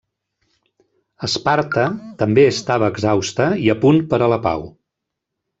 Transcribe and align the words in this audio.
Esparta 1.27 1.83
també 2.23 2.47
estava 2.53 2.91
exhausta 2.97 3.49
i 3.67 3.71
a 3.75 3.79
punt 3.85 4.05
per 4.15 4.25
a 4.29 4.35
la 4.35 4.45
pau. 4.51 4.71